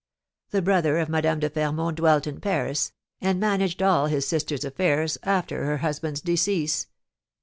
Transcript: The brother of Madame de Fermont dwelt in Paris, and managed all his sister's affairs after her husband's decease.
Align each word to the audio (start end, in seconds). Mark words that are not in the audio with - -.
The 0.49 0.63
brother 0.63 0.97
of 0.97 1.09
Madame 1.09 1.39
de 1.41 1.47
Fermont 1.47 1.95
dwelt 1.97 2.25
in 2.25 2.39
Paris, 2.41 2.91
and 3.21 3.39
managed 3.39 3.83
all 3.83 4.07
his 4.07 4.27
sister's 4.27 4.65
affairs 4.65 5.19
after 5.21 5.63
her 5.65 5.77
husband's 5.77 6.21
decease. 6.21 6.87